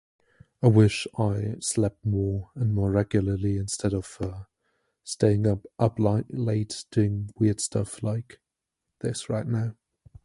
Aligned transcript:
I 0.63 0.67
wish 0.67 1.05
I 1.19 1.57
slept 1.59 2.03
more 2.03 2.49
and 2.55 2.73
more 2.73 2.89
regularly 2.89 3.57
instead 3.57 3.93
of, 3.93 4.17
uh, 4.19 4.45
staying 5.03 5.45
up 5.45 5.67
up 5.77 5.99
li- 5.99 6.23
late 6.31 6.85
doing 6.89 7.29
weird 7.37 7.61
stuff 7.61 8.01
like 8.01 8.41
this 9.01 9.29
right 9.29 9.45
now. 9.45 9.75